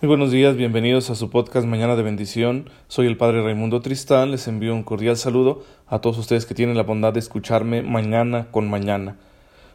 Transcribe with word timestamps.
Muy 0.00 0.06
buenos 0.06 0.30
días, 0.30 0.56
bienvenidos 0.56 1.10
a 1.10 1.16
su 1.16 1.28
podcast 1.28 1.66
Mañana 1.66 1.96
de 1.96 2.04
Bendición. 2.04 2.70
Soy 2.86 3.08
el 3.08 3.16
Padre 3.16 3.42
Raimundo 3.42 3.80
Tristán, 3.80 4.30
les 4.30 4.46
envío 4.46 4.72
un 4.72 4.84
cordial 4.84 5.16
saludo 5.16 5.64
a 5.88 5.98
todos 6.00 6.18
ustedes 6.18 6.46
que 6.46 6.54
tienen 6.54 6.76
la 6.76 6.84
bondad 6.84 7.12
de 7.12 7.18
escucharme 7.18 7.82
mañana 7.82 8.46
con 8.52 8.70
mañana. 8.70 9.16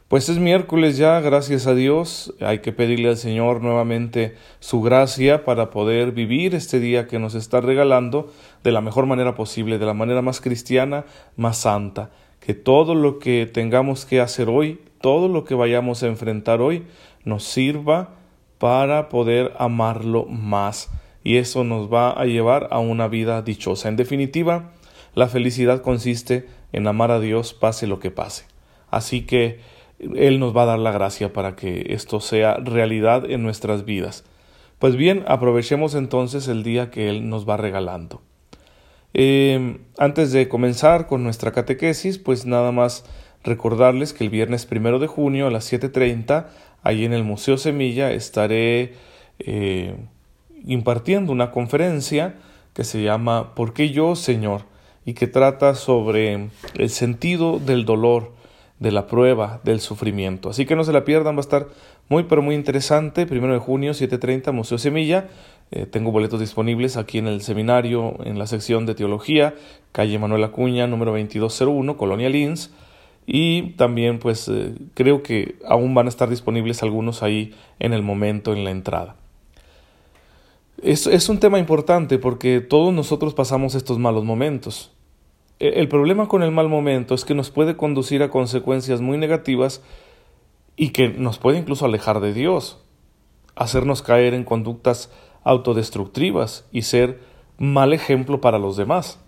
Pues 0.08 0.30
es 0.30 0.38
miércoles 0.38 0.96
ya, 0.96 1.20
gracias 1.20 1.68
a 1.68 1.76
Dios, 1.76 2.34
hay 2.40 2.60
que 2.60 2.72
pedirle 2.72 3.10
al 3.10 3.18
Señor 3.18 3.62
nuevamente 3.62 4.36
su 4.62 4.82
gracia 4.82 5.44
para 5.44 5.70
poder 5.72 6.14
vivir 6.14 6.56
este 6.56 6.80
día 6.80 7.06
que 7.06 7.20
nos 7.20 7.36
está 7.36 7.60
regalando 7.60 8.32
de 8.64 8.72
la 8.72 8.80
mejor 8.80 9.06
manera 9.08 9.36
posible, 9.36 9.78
de 9.78 9.86
la 9.86 9.94
manera 9.94 10.22
más 10.22 10.40
cristiana, 10.40 11.04
más 11.36 11.58
santa. 11.58 12.12
Que 12.40 12.54
todo 12.54 12.96
lo 12.96 13.20
que 13.20 13.46
tengamos 13.46 14.06
que 14.06 14.22
hacer 14.22 14.48
hoy, 14.48 14.80
todo 15.02 15.28
lo 15.28 15.44
que 15.44 15.54
vayamos 15.54 16.02
a 16.02 16.08
enfrentar 16.08 16.62
hoy, 16.62 16.86
nos 17.26 17.44
sirva 17.44 18.23
para 18.64 19.10
poder 19.10 19.52
amarlo 19.58 20.24
más 20.24 20.90
y 21.22 21.36
eso 21.36 21.66
nos 21.66 21.92
va 21.92 22.12
a 22.12 22.24
llevar 22.24 22.70
a 22.72 22.80
una 22.80 23.10
vida 23.10 23.42
dichosa. 23.42 23.90
En 23.90 23.98
definitiva, 23.98 24.72
la 25.16 25.28
felicidad 25.28 25.82
consiste 25.82 26.48
en 26.72 26.88
amar 26.88 27.12
a 27.12 27.20
Dios 27.20 27.54
pase 27.54 27.88
lo 27.88 28.00
que 28.00 28.10
pase. 28.10 28.46
Así 28.90 29.24
que 29.24 29.60
Él 30.00 30.40
nos 30.40 30.56
va 30.56 30.64
a 30.64 30.68
dar 30.68 30.80
la 30.80 30.94
gracia 30.94 31.34
para 31.34 31.58
que 31.58 31.88
esto 31.90 32.22
sea 32.22 32.56
realidad 32.56 33.30
en 33.30 33.44
nuestras 33.44 33.84
vidas. 33.84 34.24
Pues 34.80 34.96
bien, 34.96 35.26
aprovechemos 35.28 35.94
entonces 35.94 36.48
el 36.48 36.64
día 36.64 36.90
que 36.90 37.10
Él 37.10 37.28
nos 37.28 37.46
va 37.46 37.58
regalando. 37.58 38.22
Eh, 39.14 39.78
antes 39.98 40.32
de 40.32 40.48
comenzar 40.48 41.08
con 41.08 41.22
nuestra 41.22 41.52
catequesis, 41.52 42.18
pues 42.18 42.46
nada 42.46 42.72
más 42.72 43.04
recordarles 43.44 44.14
que 44.14 44.24
el 44.24 44.30
viernes 44.30 44.66
primero 44.66 45.00
de 45.00 45.08
junio 45.08 45.48
a 45.48 45.52
las 45.52 45.72
7.30 45.72 46.46
Allí 46.84 47.06
en 47.06 47.14
el 47.14 47.24
Museo 47.24 47.58
Semilla 47.58 48.12
estaré 48.12 48.94
eh, 49.40 49.96
impartiendo 50.66 51.32
una 51.32 51.50
conferencia 51.52 52.36
que 52.74 52.84
se 52.84 53.02
llama 53.02 53.56
¿Por 53.56 53.74
qué 53.74 53.90
yo, 53.90 54.16
Señor? 54.16 54.72
y 55.06 55.14
que 55.14 55.28
trata 55.28 55.76
sobre 55.76 56.50
el 56.76 56.90
sentido 56.90 57.60
del 57.60 57.86
dolor, 57.86 58.32
de 58.80 58.92
la 58.92 59.08
prueba, 59.08 59.62
del 59.64 59.80
sufrimiento. 59.80 60.50
Así 60.50 60.66
que 60.66 60.76
no 60.76 60.84
se 60.84 60.92
la 60.92 61.06
pierdan, 61.06 61.36
va 61.36 61.40
a 61.40 61.42
estar 61.42 61.68
muy 62.10 62.24
pero 62.24 62.42
muy 62.42 62.56
interesante. 62.56 63.26
Primero 63.26 63.54
de 63.54 63.60
junio, 63.60 63.94
7.30, 63.94 64.52
Museo 64.52 64.78
Semilla. 64.78 65.30
Eh, 65.72 65.86
tengo 65.86 66.12
boletos 66.12 66.40
disponibles 66.40 66.98
aquí 66.98 67.18
en 67.18 67.28
el 67.28 67.42
seminario, 67.42 68.18
en 68.26 68.38
la 68.38 68.48
sección 68.48 68.86
de 68.86 68.96
teología, 68.96 69.56
calle 69.92 70.20
Manuel 70.20 70.44
Acuña, 70.44 70.86
número 70.88 71.12
2201, 71.12 71.98
Colonia 71.98 72.30
Lins 72.30 72.72
y 73.26 73.72
también 73.72 74.20
pues 74.20 74.48
eh, 74.50 74.76
creo 74.94 75.24
que 75.24 75.56
aún 75.66 75.94
van 75.94 76.08
a 76.08 76.10
estar 76.10 76.30
disponibles 76.30 76.84
algunos 76.84 77.24
ahí 77.24 77.54
en 77.80 77.94
el 77.94 78.04
momento 78.04 78.54
en 78.54 78.64
la 78.64 78.72
entrada. 78.72 79.16
Es, 80.82 81.08
es 81.08 81.30
un 81.30 81.40
tema 81.40 81.60
importante 81.60 82.18
porque 82.18 82.60
todos 82.60 82.94
nosotros 82.94 83.34
pasamos 83.34 83.76
estos 83.76 84.00
malos 84.00 84.26
momentos. 84.26 84.92
E, 85.60 85.80
el 85.80 85.88
problema 85.88 86.28
con 86.28 86.44
el 86.44 86.52
mal 86.52 86.68
momento 86.68 87.16
es 87.16 87.24
que 87.24 87.36
nos 87.36 87.50
puede 87.50 87.78
conducir 87.78 88.24
a 88.24 88.30
consecuencias 88.30 89.00
muy 89.00 89.18
negativas 89.18 89.82
y 90.76 90.90
que 90.90 91.08
nos 91.08 91.38
puede 91.38 91.60
incluso 91.60 91.86
alejar 91.86 92.20
de 92.20 92.34
Dios, 92.34 92.84
hacernos 93.56 94.02
caer 94.02 94.34
en 94.34 94.44
conductas 94.44 95.12
autodestructivas 95.44 96.66
y 96.72 96.82
ser 96.82 97.22
mal 97.58 97.94
ejemplo 97.94 98.42
para 98.42 98.60
los 98.60 98.76
demás. 98.76 99.20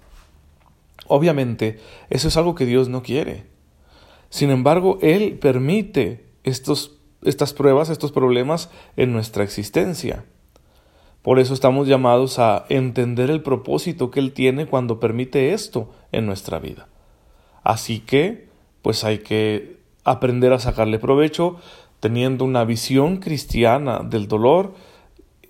Obviamente, 1.07 1.79
eso 2.09 2.27
es 2.27 2.35
algo 2.35 2.55
que 2.55 2.65
Dios 2.65 2.89
no 2.89 3.03
quiere. 3.03 3.54
Sin 4.29 4.49
embargo, 4.49 4.97
Él 5.01 5.37
permite 5.39 6.25
estos, 6.43 6.97
estas 7.23 7.53
pruebas, 7.53 7.89
estos 7.89 8.11
problemas 8.11 8.69
en 8.97 9.13
nuestra 9.13 9.43
existencia. 9.43 10.25
Por 11.21 11.39
eso 11.39 11.53
estamos 11.53 11.87
llamados 11.87 12.37
a 12.37 12.65
entender 12.69 13.31
el 13.31 13.41
propósito 13.41 14.11
que 14.11 14.19
Él 14.19 14.31
tiene 14.31 14.67
cuando 14.67 14.99
permite 14.99 15.53
esto 15.53 15.91
en 16.11 16.25
nuestra 16.25 16.59
vida. 16.59 16.87
Así 17.63 17.99
que, 17.99 18.49
pues 18.83 19.03
hay 19.03 19.19
que 19.19 19.79
aprender 20.03 20.53
a 20.53 20.59
sacarle 20.59 20.99
provecho 20.99 21.57
teniendo 21.99 22.45
una 22.45 22.63
visión 22.63 23.17
cristiana 23.17 24.01
del 24.03 24.27
dolor, 24.27 24.75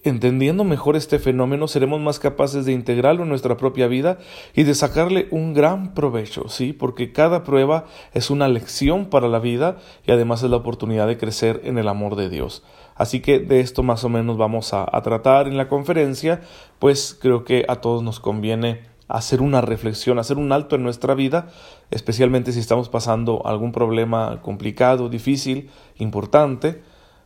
entendiendo 0.06 0.64
mejor 0.64 0.96
este 0.96 1.20
fenómeno, 1.20 1.68
seremos 1.68 2.00
más 2.00 2.20
capaces 2.20 2.64
de 2.64 2.72
integrarlo 2.72 3.24
en 3.24 3.30
nuestra 3.30 3.58
propia 3.58 3.88
vida 3.88 4.20
y 4.54 4.64
de 4.64 4.76
sacarle 4.76 5.28
un 5.32 5.54
gran 5.54 5.94
provecho, 5.94 6.48
¿sí? 6.48 6.74
Porque 6.74 7.12
cada 7.12 7.44
prueba 7.44 7.86
es 8.14 8.30
una 8.30 8.48
lección 8.48 9.08
para 9.08 9.28
la 9.28 9.40
vida 9.40 9.78
y 10.06 10.12
además 10.12 10.44
es 10.44 10.52
la 10.52 10.58
oportunidad 10.58 11.08
de 11.08 11.18
crecer 11.18 11.62
en 11.66 11.80
el 11.80 11.88
amor 11.88 12.16
de 12.16 12.30
Dios. 12.30 12.64
Así 12.96 13.20
que 13.20 13.40
de 13.40 13.60
esto 13.60 13.84
más 13.84 14.04
o 14.04 14.10
menos 14.10 14.38
vamos 14.38 14.74
a, 14.74 14.86
a 14.90 15.02
tratar 15.02 15.48
en 15.48 15.58
la 15.58 15.68
conferencia, 15.68 16.42
pues 16.80 17.18
creo 17.20 17.44
que 17.44 17.66
a 17.68 17.78
todos 17.78 18.04
nos 18.04 18.20
conviene 18.20 18.82
hacer 19.08 19.42
una 19.42 19.62
reflexión, 19.62 20.20
hacer 20.20 20.38
un 20.38 20.52
alto 20.52 20.76
en 20.76 20.84
nuestra 20.84 21.14
vida, 21.14 21.48
especialmente 21.92 22.52
si 22.52 22.60
estamos 22.60 22.90
pasando 22.90 23.46
algún 23.46 23.72
problema 23.72 24.42
complicado, 24.42 25.10
difícil, 25.10 25.70
importante, 25.98 26.82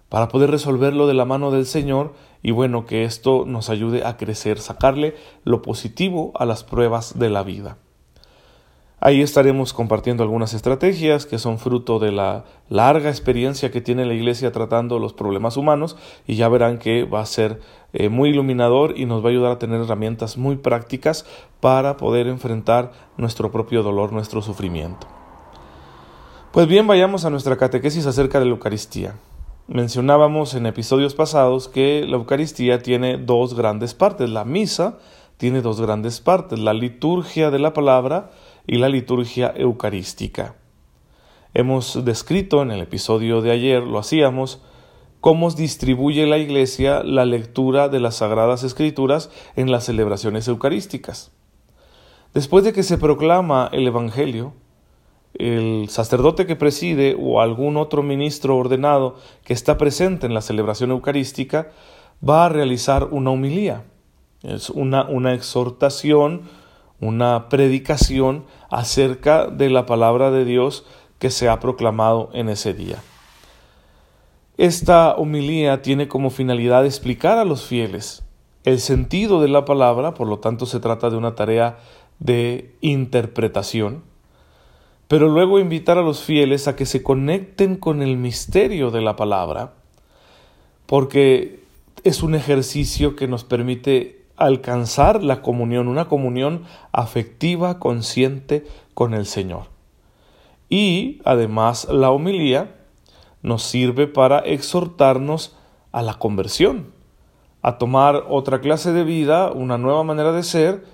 para 0.10 0.28
poder 0.28 0.52
resolverlo 0.52 1.08
de 1.08 1.14
la 1.14 1.26
mano 1.26 1.52
del 1.52 1.66
Señor 1.66 2.14
y 2.42 2.52
bueno, 2.52 2.86
que 2.86 3.04
esto 3.04 3.46
nos 3.46 3.70
ayude 3.70 4.06
a 4.06 4.18
crecer, 4.18 4.60
sacarle 4.60 5.16
lo 5.44 5.62
positivo 5.62 6.32
a 6.36 6.46
las 6.46 6.64
pruebas 6.64 7.20
de 7.20 7.30
la 7.30 7.44
vida. 7.44 7.78
Ahí 9.02 9.22
estaremos 9.22 9.72
compartiendo 9.72 10.24
algunas 10.24 10.54
estrategias 10.54 11.26
que 11.26 11.40
son 11.40 11.58
fruto 11.58 12.00
de 12.00 12.12
la 12.12 12.44
larga 12.68 13.10
experiencia 13.10 13.72
que 13.72 13.80
tiene 13.80 14.06
la 14.06 14.14
Iglesia 14.14 14.52
tratando 14.52 15.00
los 15.00 15.14
problemas 15.14 15.56
humanos 15.56 15.96
y 16.28 16.36
ya 16.36 16.50
verán 16.50 16.80
que 16.80 17.06
va 17.06 17.22
a 17.22 17.26
ser 17.26 17.62
eh, 17.94 18.10
muy 18.10 18.32
iluminador 18.32 18.98
y 18.98 19.06
nos 19.06 19.24
va 19.24 19.28
a 19.28 19.32
ayudar 19.32 19.52
a 19.54 19.60
tener 19.60 19.80
herramientas 19.80 20.38
muy 20.38 20.58
prácticas 20.58 21.26
para 21.62 21.96
poder 21.96 22.28
enfrentar 22.28 22.92
nuestro 23.16 23.52
propio 23.52 23.84
dolor, 23.84 24.12
nuestro 24.12 24.42
sufrimiento. 24.42 25.08
Pues 26.52 26.68
bien, 26.68 26.86
vayamos 26.86 27.24
a 27.24 27.30
nuestra 27.30 27.56
catequesis 27.56 28.06
acerca 28.06 28.40
de 28.40 28.46
la 28.46 28.52
Eucaristía. 28.52 29.16
Mencionábamos 29.72 30.56
en 30.56 30.66
episodios 30.66 31.14
pasados 31.14 31.68
que 31.68 32.04
la 32.04 32.16
Eucaristía 32.16 32.82
tiene 32.82 33.20
dos 33.20 33.54
grandes 33.54 33.94
partes. 33.94 34.28
La 34.28 34.44
misa 34.44 34.98
tiene 35.38 35.62
dos 35.62 35.80
grandes 35.80 36.22
partes, 36.22 36.58
la 36.58 36.74
liturgia 36.74 37.52
de 37.52 37.60
la 37.60 37.72
palabra 37.72 38.32
y 38.66 38.80
la 38.80 38.90
liturgia 38.90 39.54
eucarística. 39.56 40.56
Hemos 41.54 42.04
descrito 42.04 42.64
en 42.64 42.72
el 42.72 42.82
episodio 42.82 43.44
de 43.44 43.52
ayer, 43.52 43.84
lo 43.84 44.00
hacíamos, 44.00 44.60
cómo 45.22 45.52
distribuye 45.52 46.26
la 46.26 46.40
Iglesia 46.40 47.04
la 47.04 47.26
lectura 47.26 47.90
de 47.90 48.00
las 48.00 48.16
Sagradas 48.16 48.64
Escrituras 48.64 49.30
en 49.56 49.72
las 49.72 49.84
celebraciones 49.84 50.48
eucarísticas. 50.48 51.32
Después 52.34 52.64
de 52.64 52.74
que 52.74 52.82
se 52.82 52.98
proclama 52.98 53.70
el 53.72 53.86
Evangelio, 53.86 54.54
el 55.40 55.88
sacerdote 55.90 56.46
que 56.46 56.56
preside 56.56 57.18
o 57.20 57.42
algún 57.42 57.78
otro 57.78 58.04
ministro 58.04 58.58
ordenado 58.58 59.16
que 59.44 59.54
está 59.54 59.78
presente 59.78 60.28
en 60.28 60.34
la 60.34 60.42
celebración 60.42 60.92
eucarística 60.92 61.72
va 62.28 62.46
a 62.46 62.50
realizar 62.50 63.06
una 63.06 63.32
humilía. 63.32 63.86
Es 64.44 64.70
una, 64.70 65.06
una 65.06 65.34
exhortación, 65.34 66.44
una 67.00 67.50
predicación 67.50 68.46
acerca 68.70 69.48
de 69.48 69.70
la 69.70 69.86
palabra 69.86 70.30
de 70.30 70.46
Dios 70.46 70.86
que 71.18 71.32
se 71.32 71.50
ha 71.50 71.60
proclamado 71.60 72.30
en 72.34 72.50
ese 72.50 72.74
día. 72.74 73.02
Esta 74.58 75.16
humilía 75.18 75.82
tiene 75.82 76.10
como 76.10 76.30
finalidad 76.30 76.86
explicar 76.86 77.38
a 77.38 77.46
los 77.46 77.66
fieles 77.66 78.24
el 78.66 78.80
sentido 78.80 79.42
de 79.42 79.48
la 79.48 79.64
palabra, 79.64 80.14
por 80.14 80.28
lo 80.28 80.40
tanto 80.40 80.66
se 80.66 80.82
trata 80.82 81.10
de 81.10 81.16
una 81.16 81.34
tarea 81.34 81.78
de 82.20 82.76
interpretación, 82.82 84.04
pero 85.10 85.28
luego 85.28 85.60
invitar 85.60 85.98
a 85.98 86.04
los 86.04 86.22
fieles 86.22 86.68
a 86.68 86.76
que 86.76 86.86
se 86.86 87.02
conecten 87.02 87.78
con 87.78 88.04
el 88.04 88.16
misterio 88.16 88.92
de 88.92 89.02
la 89.02 89.16
palabra, 89.16 89.74
porque 90.86 91.64
es 92.04 92.22
un 92.22 92.36
ejercicio 92.36 93.16
que 93.16 93.28
nos 93.28 93.44
permite 93.44 94.24
alcanzar 94.38 95.24
la 95.24 95.42
comunión, 95.42 95.88
una 95.88 96.08
comunión 96.08 96.64
afectiva, 96.92 97.80
consciente 97.80 98.68
con 98.94 99.16
el 99.16 99.26
Señor. 99.26 99.64
Y 100.70 101.24
además 101.26 101.88
la 101.90 102.12
homilía 102.12 102.76
nos 103.42 103.64
sirve 103.64 104.06
para 104.06 104.38
exhortarnos 104.38 105.58
a 105.92 106.04
la 106.04 106.20
conversión, 106.20 106.92
a 107.64 107.80
tomar 107.80 108.26
otra 108.30 108.62
clase 108.62 108.94
de 108.94 109.04
vida, 109.04 109.52
una 109.52 109.80
nueva 109.80 110.04
manera 110.04 110.34
de 110.34 110.44
ser, 110.44 110.86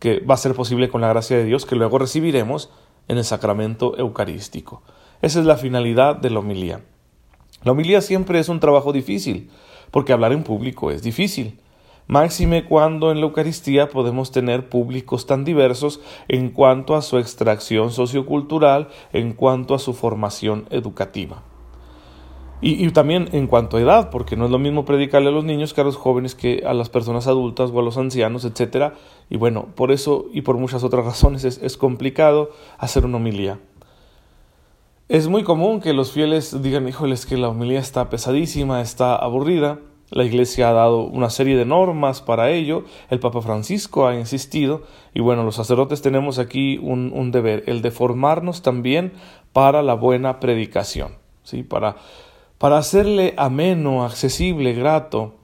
que 0.00 0.18
va 0.18 0.34
a 0.34 0.38
ser 0.38 0.52
posible 0.54 0.88
con 0.88 1.00
la 1.00 1.10
gracia 1.10 1.36
de 1.36 1.44
Dios, 1.44 1.64
que 1.64 1.76
luego 1.76 2.00
recibiremos, 2.00 2.68
en 3.12 3.18
el 3.18 3.24
sacramento 3.24 3.96
eucarístico. 3.98 4.82
Esa 5.20 5.38
es 5.38 5.46
la 5.46 5.56
finalidad 5.56 6.16
de 6.16 6.30
la 6.30 6.40
homilía. 6.40 6.80
La 7.62 7.72
homilía 7.72 8.00
siempre 8.00 8.40
es 8.40 8.48
un 8.48 8.58
trabajo 8.58 8.92
difícil, 8.92 9.50
porque 9.90 10.12
hablar 10.12 10.32
en 10.32 10.42
público 10.42 10.90
es 10.90 11.02
difícil. 11.02 11.60
Máxime 12.08 12.64
cuando 12.64 13.12
en 13.12 13.20
la 13.20 13.26
Eucaristía 13.26 13.88
podemos 13.88 14.32
tener 14.32 14.68
públicos 14.68 15.26
tan 15.26 15.44
diversos 15.44 16.00
en 16.26 16.50
cuanto 16.50 16.96
a 16.96 17.02
su 17.02 17.18
extracción 17.18 17.92
sociocultural, 17.92 18.88
en 19.12 19.34
cuanto 19.34 19.74
a 19.74 19.78
su 19.78 19.94
formación 19.94 20.66
educativa. 20.70 21.42
Y, 22.64 22.88
también 22.92 23.28
en 23.32 23.48
cuanto 23.48 23.76
a 23.76 23.80
edad, 23.80 24.10
porque 24.10 24.36
no 24.36 24.44
es 24.44 24.52
lo 24.52 24.60
mismo 24.60 24.84
predicarle 24.84 25.30
a 25.30 25.32
los 25.32 25.44
niños 25.44 25.74
que 25.74 25.80
a 25.80 25.84
los 25.84 25.96
jóvenes, 25.96 26.36
que 26.36 26.62
a 26.64 26.72
las 26.74 26.88
personas 26.88 27.26
adultas 27.26 27.70
o 27.74 27.80
a 27.80 27.82
los 27.82 27.98
ancianos, 27.98 28.44
etc. 28.44 28.92
Y 29.32 29.38
bueno, 29.38 29.68
por 29.74 29.92
eso 29.92 30.26
y 30.34 30.42
por 30.42 30.58
muchas 30.58 30.84
otras 30.84 31.06
razones 31.06 31.42
es, 31.42 31.76
complicado 31.78 32.50
hacer 32.76 33.06
una 33.06 33.16
homilía. 33.16 33.58
Es 35.08 35.26
muy 35.26 35.42
común 35.42 35.80
que 35.80 35.94
los 35.94 36.12
fieles 36.12 36.62
digan, 36.62 36.86
híjoles, 36.86 37.24
que 37.24 37.38
la 37.38 37.48
homilía 37.48 37.80
está 37.80 38.10
pesadísima, 38.10 38.82
está 38.82 39.16
aburrida. 39.16 39.78
La 40.10 40.24
Iglesia 40.24 40.68
ha 40.68 40.74
dado 40.74 41.04
una 41.04 41.30
serie 41.30 41.56
de 41.56 41.64
normas 41.64 42.20
para 42.20 42.50
ello, 42.50 42.84
el 43.08 43.20
Papa 43.20 43.40
Francisco 43.40 44.06
ha 44.06 44.14
insistido, 44.14 44.82
y 45.14 45.20
bueno, 45.20 45.44
los 45.44 45.54
sacerdotes 45.54 46.02
tenemos 46.02 46.38
aquí 46.38 46.76
un, 46.76 47.10
un 47.14 47.30
deber, 47.30 47.64
el 47.68 47.80
de 47.80 47.90
formarnos 47.90 48.60
también 48.60 49.14
para 49.54 49.80
la 49.80 49.94
buena 49.94 50.40
predicación, 50.40 51.12
¿sí? 51.42 51.62
para, 51.62 51.96
para 52.58 52.76
hacerle 52.76 53.32
ameno, 53.38 54.04
accesible, 54.04 54.74
grato 54.74 55.36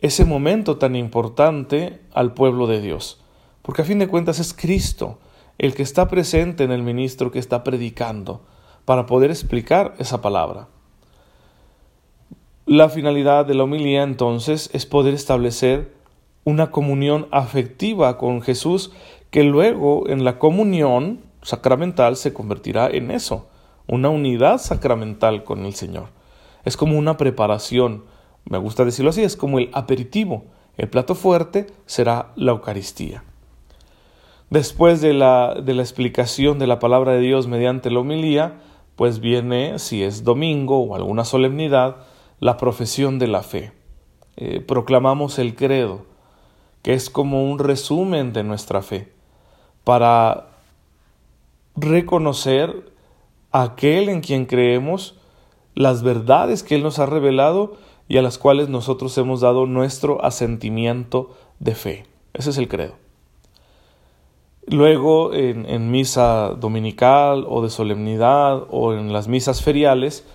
ese 0.00 0.24
momento 0.24 0.78
tan 0.78 0.96
importante 0.96 2.00
al 2.12 2.34
pueblo 2.34 2.66
de 2.66 2.80
Dios. 2.80 3.20
Porque 3.62 3.82
a 3.82 3.84
fin 3.84 3.98
de 3.98 4.08
cuentas 4.08 4.38
es 4.38 4.54
Cristo 4.54 5.18
el 5.58 5.74
que 5.74 5.82
está 5.82 6.08
presente 6.08 6.64
en 6.64 6.70
el 6.70 6.82
ministro 6.82 7.32
que 7.32 7.40
está 7.40 7.64
predicando 7.64 8.42
para 8.84 9.06
poder 9.06 9.30
explicar 9.30 9.94
esa 9.98 10.22
palabra. 10.22 10.68
La 12.64 12.88
finalidad 12.88 13.44
de 13.44 13.54
la 13.54 13.64
homilía 13.64 14.02
entonces 14.02 14.70
es 14.72 14.86
poder 14.86 15.14
establecer 15.14 15.94
una 16.44 16.70
comunión 16.70 17.26
afectiva 17.30 18.16
con 18.18 18.40
Jesús 18.40 18.92
que 19.30 19.42
luego 19.42 20.08
en 20.08 20.24
la 20.24 20.38
comunión 20.38 21.20
sacramental 21.42 22.16
se 22.16 22.32
convertirá 22.32 22.88
en 22.88 23.10
eso, 23.10 23.48
una 23.86 24.10
unidad 24.10 24.58
sacramental 24.58 25.44
con 25.44 25.66
el 25.66 25.74
Señor. 25.74 26.08
Es 26.64 26.76
como 26.76 26.98
una 26.98 27.16
preparación, 27.16 28.04
me 28.44 28.58
gusta 28.58 28.84
decirlo 28.84 29.10
así, 29.10 29.22
es 29.22 29.36
como 29.36 29.58
el 29.58 29.70
aperitivo. 29.72 30.44
El 30.76 30.88
plato 30.88 31.14
fuerte 31.14 31.66
será 31.86 32.32
la 32.36 32.52
Eucaristía. 32.52 33.24
Después 34.50 35.00
de 35.00 35.12
la, 35.12 35.54
de 35.54 35.74
la 35.74 35.82
explicación 35.82 36.58
de 36.58 36.66
la 36.66 36.78
palabra 36.78 37.12
de 37.12 37.20
Dios 37.20 37.46
mediante 37.48 37.90
la 37.90 38.00
homilía, 38.00 38.60
pues 38.96 39.20
viene, 39.20 39.78
si 39.78 40.02
es 40.02 40.24
domingo 40.24 40.78
o 40.80 40.94
alguna 40.94 41.24
solemnidad, 41.24 41.96
la 42.40 42.56
profesión 42.56 43.18
de 43.18 43.28
la 43.28 43.42
fe. 43.42 43.72
Eh, 44.36 44.60
proclamamos 44.60 45.38
el 45.38 45.54
credo, 45.54 46.06
que 46.82 46.94
es 46.94 47.10
como 47.10 47.50
un 47.50 47.58
resumen 47.58 48.32
de 48.32 48.44
nuestra 48.44 48.82
fe, 48.82 49.12
para 49.84 50.48
reconocer 51.76 52.92
aquel 53.52 54.08
en 54.08 54.20
quien 54.20 54.46
creemos, 54.46 55.16
las 55.74 56.02
verdades 56.02 56.62
que 56.62 56.74
Él 56.74 56.82
nos 56.82 56.98
ha 56.98 57.06
revelado 57.06 57.76
y 58.08 58.16
a 58.16 58.22
las 58.22 58.38
cuales 58.38 58.68
nosotros 58.68 59.16
hemos 59.18 59.40
dado 59.40 59.66
nuestro 59.66 60.24
asentimiento 60.24 61.34
de 61.60 61.74
fe. 61.74 62.06
Ese 62.32 62.50
es 62.50 62.58
el 62.58 62.68
credo. 62.68 62.94
Luego, 64.66 65.32
en, 65.32 65.64
en, 65.66 65.90
misa 65.90 66.50
dominical 66.58 67.46
o 67.48 67.62
de 67.62 67.70
solemnidad 67.70 68.64
o 68.70 68.92
en 68.92 69.12
las 69.12 69.28
misas 69.28 69.62
feriales, 69.62 70.26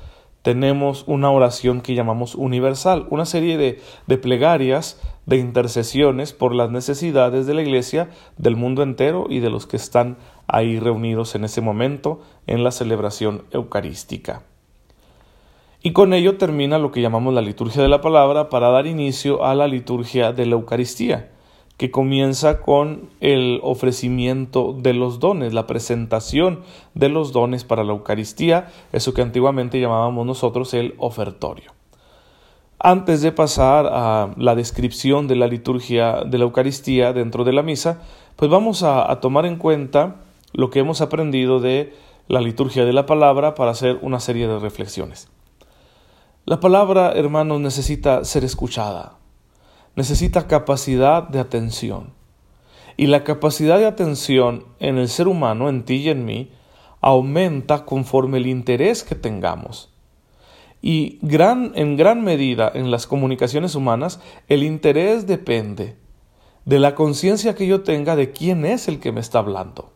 tenemos 0.42 1.06
una 1.08 1.32
oración 1.32 1.82
que 1.82 1.96
llamamos 1.96 2.36
universal, 2.36 3.08
una 3.10 3.26
serie 3.26 3.58
de, 3.58 3.80
de 4.08 4.18
plegarias, 4.18 5.00
de 5.26 5.38
intercesiones 5.38 6.34
por 6.34 6.54
las 6.54 6.70
necesidades 6.70 7.46
de 7.46 7.54
la 7.54 7.62
Iglesia, 7.62 8.10
del 8.38 8.56
mundo 8.56 8.84
entero 8.84 9.28
y 9.30 9.40
de 9.40 9.50
los 9.50 9.68
que 9.68 9.78
están 9.78 10.18
ahí 10.48 10.80
reunidos 10.80 11.36
en 11.36 11.46
ese 11.46 11.62
momento 11.62 12.22
en 12.46 12.64
la 12.64 12.72
celebración 12.72 13.44
eucarística. 13.52 14.42
Y 15.86 15.92
con 15.92 16.14
ello 16.14 16.38
termina 16.38 16.80
lo 16.80 16.92
que 16.92 17.02
llamamos 17.02 17.34
la 17.34 17.42
liturgia 17.42 17.82
de 17.82 17.90
la 17.90 18.00
palabra 18.00 18.48
para 18.48 18.70
dar 18.70 18.88
inicio 18.88 19.44
a 19.44 19.54
la 19.54 19.68
liturgia 19.68 20.32
de 20.32 20.46
la 20.46 20.54
Eucaristía 20.54 21.30
que 21.76 21.92
comienza 21.92 22.62
con 22.62 23.10
el 23.20 23.60
ofrecimiento 23.64 24.74
de 24.78 24.94
los 24.94 25.20
dones, 25.20 25.54
la 25.54 25.68
presentación 25.68 26.62
de 26.94 27.10
los 27.10 27.34
dones 27.34 27.66
para 27.66 27.84
la 27.84 27.92
Eucaristía, 27.92 28.72
eso 28.94 29.14
que 29.14 29.22
antiguamente 29.22 29.82
llamábamos 29.82 30.26
nosotros 30.26 30.74
el 30.74 30.94
ofertorio. 31.00 31.74
Antes 32.80 33.22
de 33.22 33.34
pasar 33.34 33.88
a 33.92 34.34
la 34.38 34.56
descripción 34.56 35.28
de 35.28 35.36
la 35.36 35.48
liturgia 35.48 36.24
de 36.24 36.38
la 36.38 36.46
Eucaristía 36.46 37.12
dentro 37.12 37.44
de 37.44 37.52
la 37.52 37.64
misa, 37.64 38.02
pues 38.38 38.50
vamos 38.50 38.84
a, 38.84 39.12
a 39.12 39.20
tomar 39.20 39.46
en 39.46 39.58
cuenta 39.58 40.18
lo 40.54 40.70
que 40.70 40.80
hemos 40.80 41.02
aprendido 41.02 41.60
de 41.60 41.94
la 42.30 42.40
liturgia 42.40 42.86
de 42.86 42.94
la 42.94 43.06
palabra 43.06 43.56
para 43.56 43.72
hacer 43.72 44.00
una 44.02 44.22
serie 44.22 44.48
de 44.48 44.60
reflexiones. 44.60 45.28
La 46.46 46.60
palabra, 46.60 47.14
hermanos, 47.14 47.62
necesita 47.62 48.26
ser 48.26 48.44
escuchada, 48.44 49.18
necesita 49.96 50.46
capacidad 50.46 51.24
de 51.24 51.40
atención. 51.40 52.12
Y 52.98 53.08
la 53.08 53.24
capacidad 53.24 53.78
de 53.78 53.86
atención 53.86 54.66
en 54.80 54.98
el 54.98 55.08
ser 55.08 55.30
humano, 55.30 55.70
en 55.70 55.86
ti 55.86 55.96
y 55.96 56.10
en 56.10 56.26
mí, 56.26 56.52
aumenta 57.00 57.86
conforme 57.86 58.40
el 58.40 58.48
interés 58.48 59.06
que 59.06 59.16
tengamos. 59.16 59.94
Y 60.82 61.18
gran, 61.22 61.72
en 61.76 61.96
gran 61.96 62.26
medida 62.26 62.70
en 62.74 62.92
las 62.92 63.08
comunicaciones 63.08 63.74
humanas, 63.76 64.20
el 64.50 64.64
interés 64.64 65.26
depende 65.26 65.96
de 66.66 66.80
la 66.80 66.94
conciencia 66.94 67.56
que 67.56 67.68
yo 67.68 67.84
tenga 67.84 68.18
de 68.18 68.32
quién 68.32 68.66
es 68.66 68.90
el 68.90 69.00
que 69.00 69.14
me 69.14 69.22
está 69.22 69.40
hablando. 69.40 69.94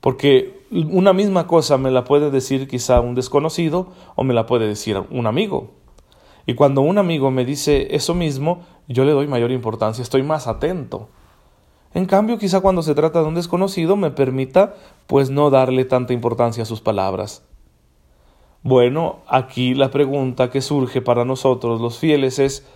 Porque 0.00 0.57
una 0.70 1.12
misma 1.12 1.46
cosa 1.46 1.78
me 1.78 1.90
la 1.90 2.04
puede 2.04 2.30
decir 2.30 2.68
quizá 2.68 3.00
un 3.00 3.14
desconocido 3.14 3.88
o 4.16 4.24
me 4.24 4.34
la 4.34 4.46
puede 4.46 4.66
decir 4.66 5.02
un 5.10 5.26
amigo. 5.26 5.70
Y 6.46 6.54
cuando 6.54 6.80
un 6.80 6.98
amigo 6.98 7.30
me 7.30 7.44
dice 7.44 7.94
eso 7.94 8.14
mismo, 8.14 8.60
yo 8.86 9.04
le 9.04 9.12
doy 9.12 9.26
mayor 9.26 9.50
importancia, 9.50 10.02
estoy 10.02 10.22
más 10.22 10.46
atento. 10.46 11.08
En 11.94 12.06
cambio, 12.06 12.38
quizá 12.38 12.60
cuando 12.60 12.82
se 12.82 12.94
trata 12.94 13.20
de 13.20 13.28
un 13.28 13.34
desconocido 13.34 13.96
me 13.96 14.10
permita 14.10 14.74
pues 15.06 15.30
no 15.30 15.50
darle 15.50 15.84
tanta 15.84 16.12
importancia 16.12 16.62
a 16.62 16.66
sus 16.66 16.80
palabras. 16.80 17.44
Bueno, 18.62 19.20
aquí 19.26 19.74
la 19.74 19.90
pregunta 19.90 20.50
que 20.50 20.60
surge 20.60 21.00
para 21.00 21.24
nosotros 21.24 21.80
los 21.80 21.98
fieles 21.98 22.38
es 22.38 22.66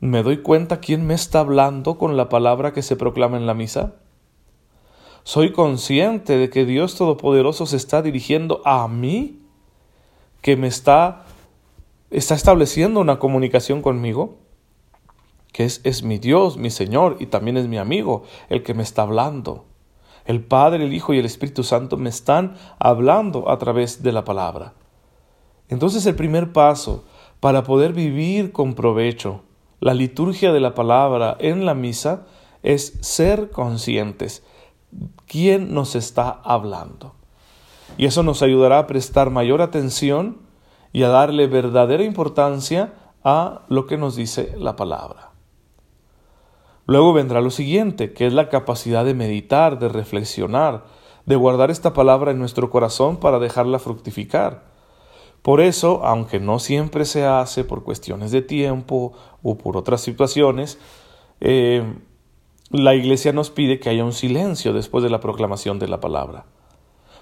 ¿me 0.00 0.22
doy 0.22 0.38
cuenta 0.38 0.80
quién 0.80 1.06
me 1.06 1.14
está 1.14 1.40
hablando 1.40 1.98
con 1.98 2.16
la 2.16 2.28
palabra 2.28 2.72
que 2.72 2.82
se 2.82 2.96
proclama 2.96 3.36
en 3.36 3.46
la 3.46 3.54
misa? 3.54 3.94
¿Soy 5.30 5.52
consciente 5.52 6.36
de 6.38 6.50
que 6.50 6.64
Dios 6.64 6.96
Todopoderoso 6.96 7.64
se 7.64 7.76
está 7.76 8.02
dirigiendo 8.02 8.62
a 8.64 8.88
mí? 8.88 9.38
¿Que 10.42 10.56
me 10.56 10.66
está 10.66 11.24
está 12.10 12.34
estableciendo 12.34 12.98
una 12.98 13.20
comunicación 13.20 13.80
conmigo, 13.80 14.38
que 15.52 15.62
es, 15.62 15.82
es 15.84 16.02
mi 16.02 16.18
Dios, 16.18 16.56
mi 16.56 16.70
Señor, 16.70 17.16
y 17.20 17.26
también 17.26 17.56
es 17.56 17.68
mi 17.68 17.78
amigo, 17.78 18.24
el 18.48 18.64
que 18.64 18.74
me 18.74 18.82
está 18.82 19.02
hablando. 19.02 19.66
El 20.24 20.42
Padre, 20.42 20.82
el 20.82 20.92
Hijo 20.92 21.14
y 21.14 21.20
el 21.20 21.26
Espíritu 21.26 21.62
Santo 21.62 21.96
me 21.96 22.10
están 22.10 22.56
hablando 22.80 23.50
a 23.50 23.58
través 23.58 24.02
de 24.02 24.10
la 24.10 24.24
palabra. 24.24 24.72
Entonces 25.68 26.06
el 26.06 26.16
primer 26.16 26.52
paso 26.52 27.04
para 27.38 27.62
poder 27.62 27.92
vivir 27.92 28.50
con 28.50 28.74
provecho 28.74 29.42
la 29.78 29.94
liturgia 29.94 30.52
de 30.52 30.58
la 30.58 30.74
palabra 30.74 31.36
en 31.38 31.66
la 31.66 31.74
misa 31.74 32.26
es 32.64 32.98
ser 33.00 33.50
conscientes 33.50 34.42
quién 35.26 35.74
nos 35.74 35.94
está 35.94 36.40
hablando. 36.44 37.14
Y 37.96 38.06
eso 38.06 38.22
nos 38.22 38.42
ayudará 38.42 38.78
a 38.78 38.86
prestar 38.86 39.30
mayor 39.30 39.62
atención 39.62 40.38
y 40.92 41.02
a 41.02 41.08
darle 41.08 41.46
verdadera 41.46 42.02
importancia 42.02 42.94
a 43.22 43.62
lo 43.68 43.86
que 43.86 43.96
nos 43.96 44.16
dice 44.16 44.54
la 44.58 44.76
palabra. 44.76 45.30
Luego 46.86 47.12
vendrá 47.12 47.40
lo 47.40 47.50
siguiente, 47.50 48.12
que 48.12 48.26
es 48.26 48.32
la 48.32 48.48
capacidad 48.48 49.04
de 49.04 49.14
meditar, 49.14 49.78
de 49.78 49.88
reflexionar, 49.88 50.84
de 51.26 51.36
guardar 51.36 51.70
esta 51.70 51.92
palabra 51.92 52.32
en 52.32 52.38
nuestro 52.38 52.70
corazón 52.70 53.18
para 53.18 53.38
dejarla 53.38 53.78
fructificar. 53.78 54.64
Por 55.42 55.60
eso, 55.60 56.04
aunque 56.04 56.40
no 56.40 56.58
siempre 56.58 57.04
se 57.04 57.24
hace 57.24 57.64
por 57.64 57.84
cuestiones 57.84 58.30
de 58.30 58.42
tiempo 58.42 59.12
o 59.42 59.56
por 59.56 59.76
otras 59.76 60.00
situaciones, 60.00 60.78
eh, 61.40 61.84
la 62.70 62.94
Iglesia 62.94 63.32
nos 63.32 63.50
pide 63.50 63.80
que 63.80 63.90
haya 63.90 64.04
un 64.04 64.12
silencio 64.12 64.72
después 64.72 65.02
de 65.02 65.10
la 65.10 65.20
proclamación 65.20 65.78
de 65.78 65.88
la 65.88 66.00
palabra. 66.00 66.46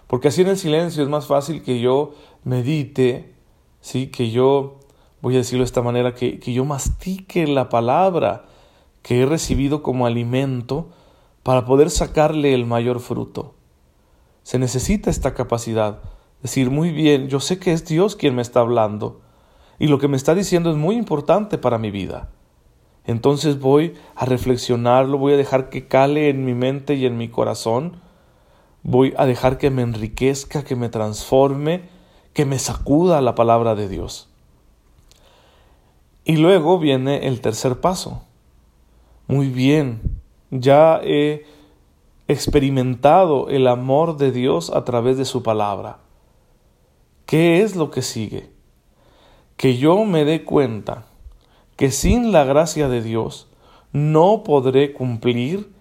Porque 0.07 0.29
así 0.29 0.43
en 0.43 0.49
el 0.49 0.59
silencio 0.59 1.03
es 1.03 1.09
más 1.09 1.27
fácil 1.27 1.63
que 1.63 1.81
yo 1.81 2.15
medite 2.45 3.35
¿sí? 3.81 4.09
que 4.09 4.31
yo, 4.31 4.81
voy 5.21 5.35
a 5.35 5.39
decirlo 5.39 5.63
de 5.63 5.67
esta 5.67 5.83
manera, 5.83 6.15
que, 6.15 6.39
que 6.39 6.53
yo 6.53 6.65
mastique 6.65 7.47
la 7.47 7.69
palabra 7.69 8.45
que 9.03 9.23
he 9.23 9.27
recibido 9.27 9.83
como 9.83 10.07
alimento 10.07 10.91
para 11.43 11.65
poder 11.65 11.91
sacarle 11.91 12.55
el 12.55 12.67
mayor 12.67 13.01
fruto. 13.01 13.55
Se 14.43 14.59
necesita 14.59 15.11
esta 15.11 15.35
capacidad. 15.35 16.01
Decir, 16.43 16.71
muy 16.71 16.91
bien, 16.91 17.29
yo 17.29 17.41
sé 17.41 17.59
que 17.59 17.73
es 17.73 17.85
Dios 17.85 18.17
quien 18.17 18.35
me 18.35 18.43
está 18.43 18.61
hablando 18.61 19.21
y 19.79 19.87
lo 19.87 19.99
que 19.99 20.09
me 20.09 20.17
está 20.17 20.35
diciendo 20.35 20.71
es 20.71 20.77
muy 20.77 20.97
importante 20.97 21.59
para 21.59 21.79
mi 21.79 21.91
vida. 21.91 22.31
Entonces 23.09 23.59
voy 23.59 23.95
a 24.17 24.27
reflexionarlo, 24.27 25.17
voy 25.17 25.33
a 25.33 25.39
dejar 25.39 25.71
que 25.71 25.89
cale 25.89 26.29
en 26.29 26.45
mi 26.45 26.53
mente 26.53 26.95
y 26.95 27.07
en 27.07 27.17
mi 27.17 27.31
corazón, 27.31 28.03
voy 28.83 29.15
a 29.17 29.25
dejar 29.25 29.57
que 29.57 29.71
me 29.71 29.81
enriquezca, 29.81 30.63
que 30.63 30.77
me 30.77 30.91
transforme, 30.91 31.89
que 32.35 32.45
me 32.45 32.59
sacuda 32.59 33.23
la 33.23 33.35
palabra 33.35 33.75
de 33.75 33.89
Dios. 33.89 34.29
Y 36.27 36.37
luego 36.37 36.79
viene 36.79 37.27
el 37.29 37.41
tercer 37.41 37.81
paso. 37.81 38.25
Muy 39.27 39.49
bien, 39.49 40.03
ya 40.51 41.01
he 41.03 41.47
experimentado 42.29 43.49
el 43.49 43.69
amor 43.69 44.19
de 44.19 44.33
Dios 44.33 44.69
a 44.69 44.85
través 44.85 45.17
de 45.17 45.25
su 45.25 45.43
palabra. 45.43 45.97
¿Qué 47.25 47.63
es 47.63 47.75
lo 47.75 47.91
que 47.91 48.03
sigue? 48.03 48.51
Que 49.57 49.79
yo 49.79 50.05
me 50.05 50.27
dé 50.27 50.45
cuenta 50.45 51.08
que 51.79 51.93
sin 51.93 52.33
la 52.33 52.43
gracia 52.43 52.89
de 52.89 53.01
Dios 53.01 53.47
no 53.93 54.43
podré 54.43 54.93
cumplir 54.93 55.73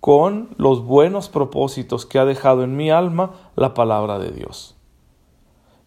con 0.00 0.48
los 0.56 0.84
buenos 0.84 1.28
propósitos 1.28 2.06
que 2.06 2.18
ha 2.18 2.24
dejado 2.24 2.64
en 2.64 2.76
mi 2.76 2.90
alma 2.90 3.30
la 3.54 3.72
palabra 3.72 4.18
de 4.18 4.32
Dios. 4.32 4.74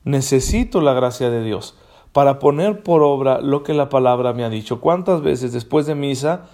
Necesito 0.05 0.79
la 0.79 0.93
gracia 0.93 1.29
de 1.29 1.43
Dios 1.43 1.77
para 2.13 2.39
poner 2.39 2.81
por 2.81 3.03
obra 3.03 3.41
lo 3.41 3.63
que 3.63 3.73
la 3.73 3.89
palabra 3.89 4.31
me 4.31 4.45
ha 4.45 4.49
dicho. 4.49 4.79
¿Cuántas 4.79 5.21
veces 5.21 5.51
después 5.51 5.85
de 5.85 5.95
misa 5.95 6.45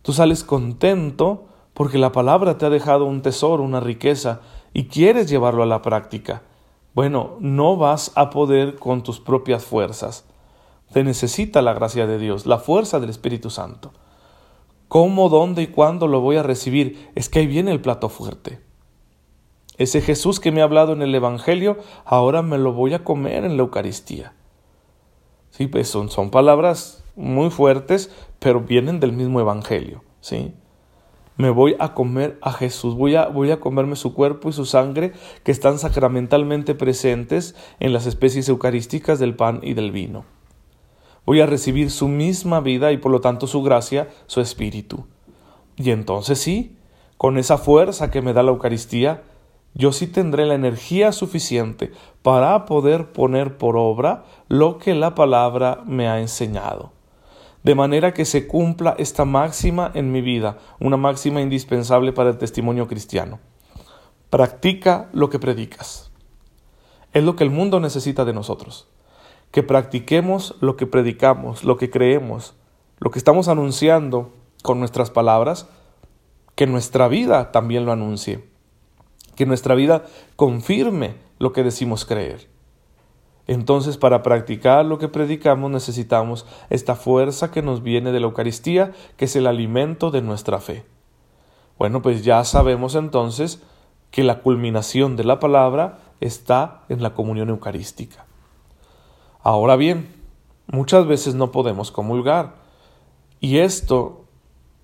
tú 0.00 0.14
sales 0.14 0.42
contento 0.42 1.44
porque 1.74 1.98
la 1.98 2.12
palabra 2.12 2.56
te 2.56 2.64
ha 2.64 2.70
dejado 2.70 3.04
un 3.04 3.20
tesoro, 3.20 3.62
una 3.62 3.80
riqueza, 3.80 4.40
y 4.72 4.86
quieres 4.86 5.28
llevarlo 5.28 5.64
a 5.64 5.66
la 5.66 5.82
práctica? 5.82 6.40
Bueno, 6.94 7.36
no 7.40 7.76
vas 7.76 8.10
a 8.14 8.30
poder 8.30 8.76
con 8.76 9.02
tus 9.02 9.20
propias 9.20 9.66
fuerzas. 9.66 10.24
Te 10.94 11.02
necesita 11.02 11.60
la 11.60 11.72
gracia 11.72 12.06
de 12.06 12.18
Dios, 12.18 12.46
la 12.46 12.58
fuerza 12.58 13.00
del 13.00 13.10
Espíritu 13.10 13.50
Santo. 13.50 13.90
¿Cómo, 14.86 15.28
dónde 15.28 15.62
y 15.62 15.66
cuándo 15.66 16.06
lo 16.06 16.20
voy 16.20 16.36
a 16.36 16.44
recibir? 16.44 17.10
Es 17.16 17.28
que 17.28 17.40
ahí 17.40 17.48
viene 17.48 17.72
el 17.72 17.80
plato 17.80 18.08
fuerte. 18.08 18.60
Ese 19.76 20.00
Jesús 20.00 20.38
que 20.38 20.52
me 20.52 20.60
ha 20.60 20.64
hablado 20.64 20.92
en 20.92 21.02
el 21.02 21.12
Evangelio, 21.12 21.78
ahora 22.04 22.42
me 22.42 22.58
lo 22.58 22.72
voy 22.72 22.94
a 22.94 23.02
comer 23.02 23.44
en 23.44 23.56
la 23.56 23.64
Eucaristía. 23.64 24.34
Sí, 25.50 25.66
pues 25.66 25.88
son, 25.88 26.10
son 26.10 26.30
palabras 26.30 27.02
muy 27.16 27.50
fuertes, 27.50 28.12
pero 28.38 28.60
vienen 28.60 29.00
del 29.00 29.10
mismo 29.10 29.40
Evangelio. 29.40 30.04
¿sí? 30.20 30.54
Me 31.36 31.50
voy 31.50 31.74
a 31.80 31.94
comer 31.94 32.38
a 32.40 32.52
Jesús, 32.52 32.94
voy 32.94 33.16
a, 33.16 33.26
voy 33.26 33.50
a 33.50 33.58
comerme 33.58 33.96
su 33.96 34.14
cuerpo 34.14 34.48
y 34.48 34.52
su 34.52 34.64
sangre 34.64 35.12
que 35.42 35.50
están 35.50 35.80
sacramentalmente 35.80 36.76
presentes 36.76 37.56
en 37.80 37.92
las 37.92 38.06
especies 38.06 38.48
eucarísticas 38.48 39.18
del 39.18 39.34
pan 39.34 39.58
y 39.64 39.74
del 39.74 39.90
vino 39.90 40.33
voy 41.26 41.40
a 41.40 41.46
recibir 41.46 41.90
su 41.90 42.08
misma 42.08 42.60
vida 42.60 42.92
y 42.92 42.98
por 42.98 43.12
lo 43.12 43.20
tanto 43.20 43.46
su 43.46 43.62
gracia, 43.62 44.08
su 44.26 44.40
espíritu. 44.40 45.06
Y 45.76 45.90
entonces 45.90 46.38
sí, 46.38 46.76
con 47.16 47.38
esa 47.38 47.58
fuerza 47.58 48.10
que 48.10 48.22
me 48.22 48.32
da 48.32 48.42
la 48.42 48.50
Eucaristía, 48.50 49.22
yo 49.74 49.92
sí 49.92 50.06
tendré 50.06 50.46
la 50.46 50.54
energía 50.54 51.10
suficiente 51.12 51.92
para 52.22 52.64
poder 52.64 53.12
poner 53.12 53.56
por 53.56 53.76
obra 53.76 54.24
lo 54.48 54.78
que 54.78 54.94
la 54.94 55.14
palabra 55.14 55.82
me 55.84 56.08
ha 56.08 56.20
enseñado. 56.20 56.92
De 57.64 57.74
manera 57.74 58.12
que 58.12 58.24
se 58.24 58.46
cumpla 58.46 58.94
esta 58.98 59.24
máxima 59.24 59.90
en 59.94 60.12
mi 60.12 60.20
vida, 60.20 60.58
una 60.80 60.96
máxima 60.96 61.40
indispensable 61.40 62.12
para 62.12 62.30
el 62.30 62.38
testimonio 62.38 62.86
cristiano. 62.86 63.40
Practica 64.28 65.08
lo 65.12 65.30
que 65.30 65.38
predicas. 65.38 66.12
Es 67.12 67.24
lo 67.24 67.36
que 67.36 67.44
el 67.44 67.50
mundo 67.50 67.80
necesita 67.80 68.24
de 68.24 68.34
nosotros 68.34 68.88
que 69.54 69.62
practiquemos 69.62 70.56
lo 70.60 70.76
que 70.76 70.84
predicamos, 70.84 71.62
lo 71.62 71.76
que 71.76 71.88
creemos, 71.88 72.54
lo 72.98 73.12
que 73.12 73.20
estamos 73.20 73.46
anunciando 73.46 74.32
con 74.64 74.80
nuestras 74.80 75.12
palabras, 75.12 75.68
que 76.56 76.66
nuestra 76.66 77.06
vida 77.06 77.52
también 77.52 77.86
lo 77.86 77.92
anuncie, 77.92 78.42
que 79.36 79.46
nuestra 79.46 79.76
vida 79.76 80.06
confirme 80.34 81.14
lo 81.38 81.52
que 81.52 81.62
decimos 81.62 82.04
creer. 82.04 82.48
Entonces, 83.46 83.96
para 83.96 84.24
practicar 84.24 84.86
lo 84.86 84.98
que 84.98 85.06
predicamos 85.06 85.70
necesitamos 85.70 86.46
esta 86.68 86.96
fuerza 86.96 87.52
que 87.52 87.62
nos 87.62 87.80
viene 87.80 88.10
de 88.10 88.18
la 88.18 88.26
Eucaristía, 88.26 88.90
que 89.16 89.26
es 89.26 89.36
el 89.36 89.46
alimento 89.46 90.10
de 90.10 90.20
nuestra 90.20 90.58
fe. 90.58 90.84
Bueno, 91.78 92.02
pues 92.02 92.24
ya 92.24 92.42
sabemos 92.42 92.96
entonces 92.96 93.62
que 94.10 94.24
la 94.24 94.40
culminación 94.40 95.14
de 95.14 95.22
la 95.22 95.38
palabra 95.38 96.00
está 96.20 96.82
en 96.88 97.04
la 97.04 97.14
comunión 97.14 97.50
eucarística. 97.50 98.26
Ahora 99.46 99.76
bien, 99.76 100.08
muchas 100.68 101.06
veces 101.06 101.34
no 101.34 101.52
podemos 101.52 101.90
comulgar 101.90 102.54
y 103.40 103.58
esto 103.58 104.24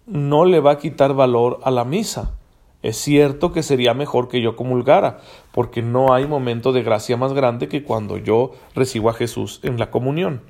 no 0.05 0.45
le 0.45 0.61
va 0.61 0.73
a 0.73 0.79
quitar 0.79 1.15
valor 1.15 1.61
a 1.65 1.71
la 1.71 1.87
misa. 1.87 2.35
Es 2.83 2.99
cierto 2.99 3.53
que 3.53 3.63
sería 3.63 3.95
mejor 3.95 4.29
que 4.29 4.43
yo 4.43 4.57
comulgara, 4.57 5.21
porque 5.53 5.81
no 5.81 6.13
hay 6.13 6.27
momento 6.27 6.73
de 6.73 6.83
gracia 6.83 7.17
más 7.17 7.33
grande 7.33 7.69
que 7.69 7.85
cuando 7.85 8.19
yo 8.19 8.51
recibo 8.75 9.09
a 9.09 9.15
Jesús 9.15 9.61
en 9.63 9.79
la 9.79 9.91
comunión. 9.91 10.43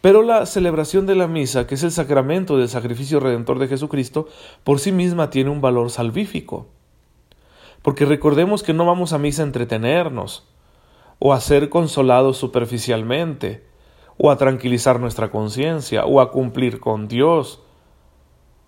Pero 0.00 0.22
la 0.22 0.46
celebración 0.46 1.04
de 1.04 1.16
la 1.16 1.26
misa, 1.26 1.66
que 1.66 1.74
es 1.74 1.82
el 1.82 1.90
sacramento 1.90 2.56
del 2.56 2.68
sacrificio 2.68 3.18
redentor 3.18 3.58
de 3.58 3.66
Jesucristo, 3.66 4.28
por 4.62 4.78
sí 4.78 4.92
misma 4.92 5.30
tiene 5.30 5.50
un 5.50 5.60
valor 5.60 5.90
salvífico. 5.90 6.68
Porque 7.82 8.04
recordemos 8.04 8.62
que 8.62 8.74
no 8.74 8.86
vamos 8.86 9.12
a 9.12 9.18
misa 9.18 9.42
a 9.42 9.46
entretenernos, 9.46 10.46
o 11.26 11.32
a 11.32 11.40
ser 11.40 11.70
consolados 11.70 12.36
superficialmente, 12.36 13.64
o 14.18 14.30
a 14.30 14.36
tranquilizar 14.36 15.00
nuestra 15.00 15.30
conciencia, 15.30 16.04
o 16.04 16.20
a 16.20 16.30
cumplir 16.30 16.80
con 16.80 17.08
Dios. 17.08 17.62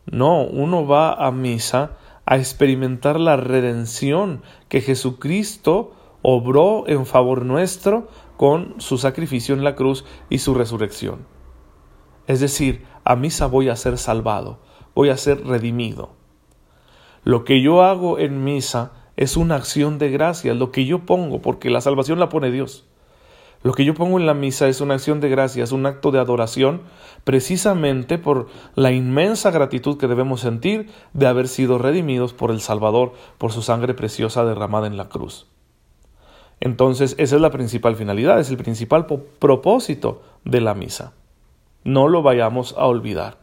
No, 0.06 0.40
uno 0.44 0.86
va 0.86 1.12
a 1.12 1.30
misa 1.32 1.98
a 2.24 2.38
experimentar 2.38 3.20
la 3.20 3.36
redención 3.36 4.40
que 4.70 4.80
Jesucristo 4.80 5.92
obró 6.22 6.84
en 6.86 7.04
favor 7.04 7.44
nuestro 7.44 8.08
con 8.38 8.80
su 8.80 8.96
sacrificio 8.96 9.54
en 9.54 9.62
la 9.62 9.74
cruz 9.74 10.06
y 10.30 10.38
su 10.38 10.54
resurrección. 10.54 11.26
Es 12.26 12.40
decir, 12.40 12.86
a 13.04 13.16
misa 13.16 13.48
voy 13.48 13.68
a 13.68 13.76
ser 13.76 13.98
salvado, 13.98 14.60
voy 14.94 15.10
a 15.10 15.18
ser 15.18 15.46
redimido. 15.46 16.14
Lo 17.22 17.44
que 17.44 17.60
yo 17.60 17.82
hago 17.82 18.18
en 18.18 18.44
misa 18.44 18.92
es 19.16 19.36
una 19.36 19.56
acción 19.56 19.98
de 19.98 20.10
gracia, 20.10 20.54
lo 20.54 20.70
que 20.70 20.84
yo 20.84 21.00
pongo, 21.00 21.40
porque 21.40 21.70
la 21.70 21.80
salvación 21.80 22.18
la 22.18 22.28
pone 22.28 22.50
Dios. 22.50 22.84
Lo 23.62 23.72
que 23.72 23.84
yo 23.84 23.94
pongo 23.94 24.18
en 24.20 24.26
la 24.26 24.34
misa 24.34 24.68
es 24.68 24.80
una 24.80 24.94
acción 24.94 25.20
de 25.20 25.28
gracia, 25.28 25.64
es 25.64 25.72
un 25.72 25.86
acto 25.86 26.10
de 26.10 26.20
adoración, 26.20 26.82
precisamente 27.24 28.18
por 28.18 28.48
la 28.74 28.92
inmensa 28.92 29.50
gratitud 29.50 29.98
que 29.98 30.06
debemos 30.06 30.42
sentir 30.42 30.90
de 31.14 31.26
haber 31.26 31.48
sido 31.48 31.78
redimidos 31.78 32.32
por 32.32 32.50
el 32.50 32.60
Salvador, 32.60 33.14
por 33.38 33.52
su 33.52 33.62
sangre 33.62 33.94
preciosa 33.94 34.44
derramada 34.44 34.86
en 34.86 34.96
la 34.96 35.08
cruz. 35.08 35.46
Entonces, 36.60 37.14
esa 37.18 37.36
es 37.36 37.42
la 37.42 37.50
principal 37.50 37.96
finalidad, 37.96 38.38
es 38.38 38.50
el 38.50 38.56
principal 38.56 39.06
propósito 39.06 40.22
de 40.44 40.60
la 40.60 40.74
misa. 40.74 41.12
No 41.84 42.08
lo 42.08 42.22
vayamos 42.22 42.74
a 42.78 42.86
olvidar. 42.86 43.38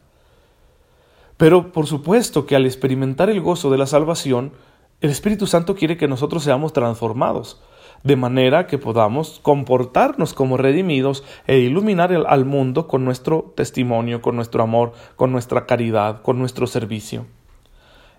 Pero 1.36 1.72
por 1.72 1.86
supuesto 1.86 2.46
que 2.46 2.56
al 2.56 2.66
experimentar 2.66 3.28
el 3.28 3.40
gozo 3.40 3.70
de 3.70 3.78
la 3.78 3.86
salvación, 3.86 4.52
el 5.04 5.10
Espíritu 5.10 5.46
Santo 5.46 5.74
quiere 5.74 5.98
que 5.98 6.08
nosotros 6.08 6.44
seamos 6.44 6.72
transformados, 6.72 7.60
de 8.04 8.16
manera 8.16 8.66
que 8.66 8.78
podamos 8.78 9.38
comportarnos 9.42 10.32
como 10.32 10.56
redimidos 10.56 11.24
e 11.46 11.58
iluminar 11.58 12.10
al 12.26 12.46
mundo 12.46 12.88
con 12.88 13.04
nuestro 13.04 13.52
testimonio, 13.54 14.22
con 14.22 14.34
nuestro 14.34 14.62
amor, 14.62 14.92
con 15.16 15.30
nuestra 15.30 15.66
caridad, 15.66 16.22
con 16.22 16.38
nuestro 16.38 16.66
servicio. 16.66 17.26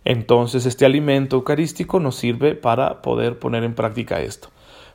Entonces 0.03 0.67
este 0.67 0.85
alimento 0.85 1.37
eucarístico 1.37 1.99
nos 1.99 2.17
sirve 2.17 2.53
para 2.53 3.01
poder 3.01 3.39
poner 3.39 3.63
en 3.63 3.73
práctica 3.73 4.21
esto. 4.21 4.49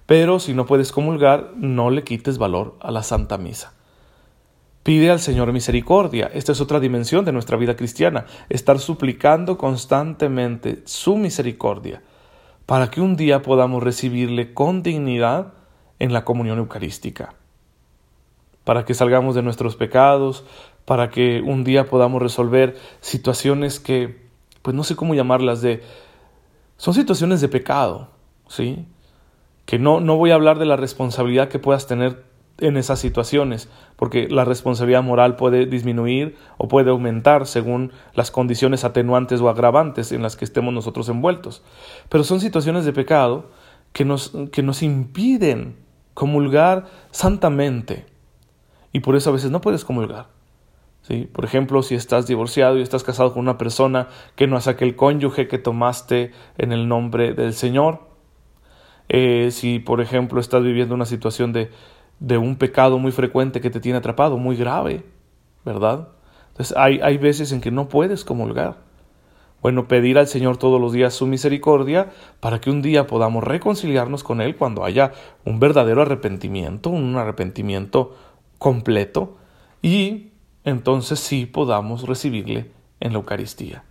Pero 0.07 0.39
si 0.39 0.55
no 0.55 0.67
puedes 0.67 0.93
comulgar, 0.93 1.55
no 1.57 1.91
le 1.91 2.05
quites 2.05 2.39
valor 2.39 2.77
a 2.79 2.93
la 2.93 3.03
Santa 3.03 3.37
Misa. 3.37 3.75
Pide 4.83 5.11
al 5.11 5.21
Señor 5.21 5.53
misericordia. 5.53 6.31
Esta 6.33 6.53
es 6.53 6.61
otra 6.61 6.81
dimensión 6.81 7.25
de 7.25 7.33
nuestra 7.33 7.59
vida 7.59 7.77
cristiana, 7.77 8.25
estar 8.49 8.79
suplicando 8.79 9.59
constantemente 9.59 10.83
su 10.87 11.17
misericordia, 11.17 12.03
para 12.65 12.91
que 12.91 13.03
un 13.03 13.17
día 13.17 13.43
podamos 13.43 13.83
recibirle 13.83 14.55
con 14.55 14.83
dignidad 14.83 15.53
en 15.99 16.15
la 16.15 16.25
comunión 16.25 16.59
eucarística, 16.59 17.35
para 18.65 18.87
que 18.87 18.95
salgamos 18.95 19.35
de 19.35 19.43
nuestros 19.43 19.77
pecados, 19.77 20.45
para 20.87 21.11
que 21.11 21.43
un 21.43 21.63
día 21.63 21.85
podamos 21.85 22.23
resolver 22.23 22.79
situaciones 23.01 23.81
que, 23.81 24.29
pues 24.63 24.75
no 24.75 24.83
sé 24.83 24.97
cómo 24.97 25.15
llamarlas, 25.15 25.61
de... 25.61 25.83
son 26.79 26.95
situaciones 26.95 27.43
de 27.43 27.49
pecado, 27.49 28.09
¿sí? 28.49 28.87
Que 29.67 29.79
no, 29.79 30.01
no 30.01 30.17
voy 30.17 30.31
a 30.31 30.37
hablar 30.37 30.59
de 30.59 30.65
la 30.65 30.77
responsabilidad 30.77 31.49
que 31.49 31.59
puedas 31.59 31.87
tener 31.87 32.30
en 32.61 32.77
esas 32.77 32.99
situaciones, 32.99 33.69
porque 33.97 34.29
la 34.29 34.45
responsabilidad 34.45 35.03
moral 35.03 35.37
puede 35.37 35.67
disminuir 35.67 36.37
o 36.59 36.69
puede 36.69 36.91
aumentar 36.91 37.47
según 37.47 37.93
las 38.15 38.31
condiciones 38.31 38.85
atenuantes 38.85 39.41
o 39.41 39.49
agravantes 39.49 40.13
en 40.13 40.23
las 40.23 40.37
que 40.37 40.45
estemos 40.45 40.73
nosotros 40.73 41.09
envueltos. 41.09 41.63
Pero 42.09 42.25
son 42.25 42.41
situaciones 42.41 42.85
de 42.85 42.93
pecado 42.93 43.51
que 43.93 44.05
nos, 44.05 44.33
que 44.53 44.63
nos 44.63 44.83
impiden 44.83 45.77
comulgar 46.15 46.87
santamente. 47.11 48.07
Y 48.93 49.01
por 49.01 49.17
eso 49.17 49.31
a 49.31 49.33
veces 49.33 49.51
no 49.51 49.61
puedes 49.61 49.85
comulgar. 49.85 50.29
¿Sí? 51.03 51.29
Por 51.33 51.45
ejemplo, 51.45 51.83
si 51.83 51.95
estás 51.95 52.27
divorciado 52.27 52.79
y 52.79 52.83
estás 52.83 53.05
casado 53.05 53.33
con 53.33 53.41
una 53.41 53.57
persona 53.57 54.09
que 54.37 54.47
no 54.47 54.59
es 54.59 54.69
aquel 54.69 54.97
cónyuge 54.97 55.49
que 55.49 55.59
tomaste 55.59 56.33
en 56.59 56.73
el 56.73 56.89
nombre 56.89 57.33
del 57.33 57.55
Señor, 57.55 58.11
eh, 59.09 59.51
si 59.51 59.81
por 59.81 60.01
ejemplo 60.01 60.41
estás 60.41 60.63
viviendo 60.63 60.95
una 60.95 61.05
situación 61.05 61.53
de, 61.53 61.71
de 62.21 62.39
un 62.39 62.57
pecado 62.57 62.99
muy 62.99 63.13
frecuente 63.13 63.61
que 63.61 63.71
te 63.71 63.81
tiene 63.81 63.99
atrapado, 63.99 64.37
muy 64.37 64.57
grave, 64.57 65.05
¿verdad? 65.65 66.09
Entonces 66.49 66.77
hay, 66.77 67.01
hay 67.01 67.19
veces 67.19 67.51
en 67.53 67.61
que 67.61 67.71
no 67.71 67.89
puedes 67.89 68.25
comulgar. 68.25 68.77
Bueno, 69.63 69.89
pedir 69.89 70.19
al 70.19 70.27
Señor 70.27 70.57
todos 70.57 70.81
los 70.81 70.93
días 70.93 71.13
su 71.13 71.27
misericordia 71.27 72.11
para 72.41 72.61
que 72.61 72.71
un 72.71 72.81
día 72.81 73.07
podamos 73.07 73.45
reconciliarnos 73.45 74.23
con 74.25 74.41
Él 74.41 74.57
cuando 74.57 74.85
haya 74.85 75.13
un 75.45 75.61
verdadero 75.61 76.03
arrepentimiento, 76.03 76.89
un 76.89 77.17
arrepentimiento 77.17 78.15
completo, 78.59 79.37
y 79.83 80.31
entonces 80.65 81.21
sí 81.21 81.47
podamos 81.47 82.07
recibirle 82.07 82.71
en 83.01 83.13
la 83.13 83.19
Eucaristía. 83.19 83.85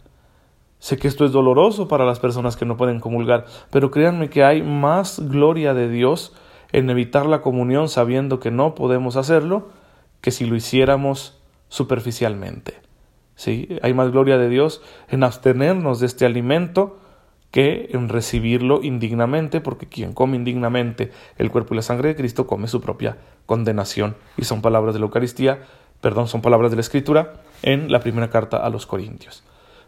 Sé 0.79 0.97
que 0.97 1.07
esto 1.07 1.25
es 1.25 1.31
doloroso 1.31 1.87
para 1.87 2.05
las 2.05 2.19
personas 2.19 2.55
que 2.55 2.65
no 2.65 2.77
pueden 2.77 2.99
comulgar, 2.99 3.45
pero 3.69 3.91
créanme 3.91 4.29
que 4.29 4.43
hay 4.43 4.63
más 4.63 5.19
gloria 5.19 5.73
de 5.73 5.89
Dios 5.89 6.33
en 6.71 6.89
evitar 6.89 7.25
la 7.25 7.41
comunión 7.41 7.89
sabiendo 7.89 8.39
que 8.39 8.51
no 8.51 8.75
podemos 8.75 9.15
hacerlo 9.15 9.69
que 10.21 10.31
si 10.31 10.45
lo 10.45 10.55
hiciéramos 10.55 11.39
superficialmente. 11.67 12.75
¿Sí? 13.35 13.79
Hay 13.81 13.93
más 13.93 14.11
gloria 14.11 14.37
de 14.37 14.49
Dios 14.49 14.81
en 15.07 15.23
abstenernos 15.23 15.99
de 15.99 16.07
este 16.07 16.25
alimento 16.25 16.99
que 17.51 17.89
en 17.93 18.09
recibirlo 18.09 18.83
indignamente, 18.83 19.61
porque 19.61 19.87
quien 19.87 20.13
come 20.13 20.35
indignamente 20.35 21.11
el 21.37 21.49
cuerpo 21.49 21.73
y 21.73 21.77
la 21.77 21.81
sangre 21.81 22.09
de 22.09 22.15
Cristo 22.15 22.45
come 22.45 22.67
su 22.67 22.81
propia 22.81 23.17
condenación. 23.45 24.15
Y 24.37 24.43
son 24.43 24.61
palabras 24.61 24.93
de 24.93 24.99
la 24.99 25.05
Eucaristía, 25.05 25.63
perdón, 26.01 26.27
son 26.27 26.41
palabras 26.41 26.69
de 26.71 26.77
la 26.77 26.81
Escritura 26.81 27.41
en 27.63 27.91
la 27.91 28.01
primera 28.01 28.29
carta 28.29 28.57
a 28.57 28.69
los 28.69 28.85
Corintios. 28.85 29.43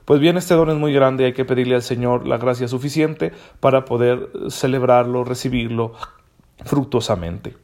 Pues 0.05 0.19
bien, 0.19 0.37
este 0.37 0.55
don 0.55 0.69
es 0.69 0.77
muy 0.77 0.93
grande, 0.93 1.25
hay 1.25 1.33
que 1.33 1.45
pedirle 1.45 1.75
al 1.75 1.83
Señor 1.83 2.27
la 2.27 2.37
gracia 2.37 2.67
suficiente 2.67 3.31
para 3.59 3.85
poder 3.85 4.29
celebrarlo, 4.49 5.23
recibirlo 5.23 5.93
fructuosamente. 6.65 7.55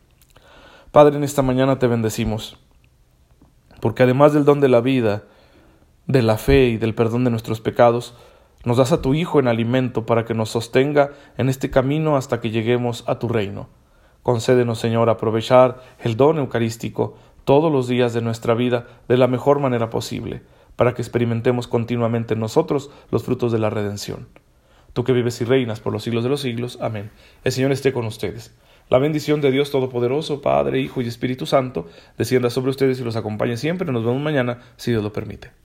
Padre, 0.91 1.17
en 1.17 1.23
esta 1.23 1.41
mañana 1.41 1.79
te 1.79 1.87
bendecimos, 1.87 2.57
porque 3.81 4.03
además 4.03 4.33
del 4.33 4.45
don 4.45 4.59
de 4.59 4.69
la 4.69 4.81
vida, 4.81 5.23
de 6.07 6.21
la 6.21 6.37
fe 6.37 6.67
y 6.67 6.77
del 6.77 6.95
perdón 6.95 7.23
de 7.23 7.31
nuestros 7.31 7.61
pecados, 7.61 8.15
nos 8.63 8.77
das 8.77 8.91
a 8.91 9.01
tu 9.01 9.13
Hijo 9.13 9.39
en 9.39 9.47
alimento 9.47 10.05
para 10.05 10.25
que 10.25 10.33
nos 10.33 10.49
sostenga 10.49 11.11
en 11.37 11.49
este 11.49 11.69
camino 11.69 12.17
hasta 12.17 12.41
que 12.41 12.49
lleguemos 12.49 13.03
a 13.07 13.19
tu 13.19 13.27
reino. 13.27 13.69
Concédenos, 14.23 14.79
Señor, 14.79 15.09
aprovechar 15.09 15.81
el 15.99 16.17
don 16.17 16.37
eucarístico 16.37 17.15
todos 17.45 17.71
los 17.71 17.87
días 17.87 18.13
de 18.13 18.21
nuestra 18.21 18.55
vida 18.55 18.87
de 19.07 19.17
la 19.17 19.27
mejor 19.27 19.59
manera 19.59 19.89
posible, 19.89 20.41
para 20.75 20.93
que 20.93 21.01
experimentemos 21.01 21.67
continuamente 21.67 22.35
nosotros 22.35 22.89
los 23.09 23.23
frutos 23.23 23.51
de 23.51 23.59
la 23.59 23.69
redención. 23.69 24.27
Tú 24.91 25.03
que 25.03 25.13
vives 25.13 25.39
y 25.41 25.45
reinas 25.45 25.79
por 25.79 25.93
los 25.93 26.03
siglos 26.03 26.23
de 26.23 26.29
los 26.29 26.41
siglos. 26.41 26.77
Amén. 26.81 27.11
El 27.43 27.51
Señor 27.51 27.71
esté 27.71 27.93
con 27.93 28.05
ustedes. 28.05 28.53
La 28.89 28.99
bendición 28.99 29.41
de 29.41 29.51
Dios 29.51 29.69
Todopoderoso, 29.69 30.41
Padre, 30.41 30.79
Hijo 30.79 31.01
y 31.01 31.07
Espíritu 31.07 31.45
Santo, 31.45 31.87
descienda 32.17 32.49
sobre 32.49 32.71
ustedes 32.71 32.99
y 33.01 33.03
los 33.03 33.17
acompañe 33.17 33.57
siempre. 33.57 33.91
Nos 33.91 34.05
vemos 34.05 34.21
mañana, 34.21 34.59
si 34.77 34.91
Dios 34.91 35.03
lo 35.03 35.11
permite. 35.11 35.51